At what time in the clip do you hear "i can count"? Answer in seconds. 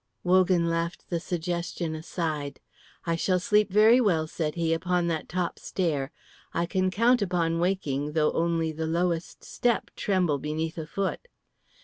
6.55-7.21